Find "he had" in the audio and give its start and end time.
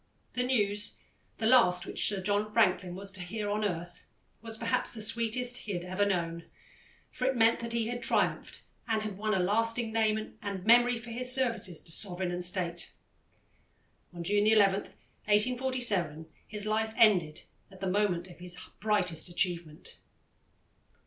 5.57-5.85, 7.73-8.01